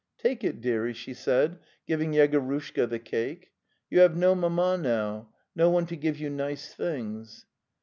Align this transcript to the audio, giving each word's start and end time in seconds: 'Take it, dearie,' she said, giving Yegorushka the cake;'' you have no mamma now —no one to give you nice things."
'Take 0.17 0.43
it, 0.43 0.61
dearie,' 0.61 0.95
she 0.95 1.13
said, 1.13 1.59
giving 1.85 2.11
Yegorushka 2.11 2.89
the 2.89 2.97
cake;'' 2.97 3.51
you 3.91 3.99
have 3.99 4.17
no 4.17 4.33
mamma 4.33 4.75
now 4.75 5.29
—no 5.55 5.69
one 5.69 5.85
to 5.85 5.95
give 5.95 6.17
you 6.19 6.27
nice 6.31 6.73
things." 6.73 7.45